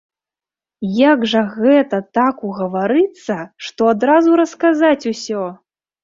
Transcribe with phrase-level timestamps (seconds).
[0.99, 5.43] Як жа гэта так угаварыцца, што адразу расказаць усё!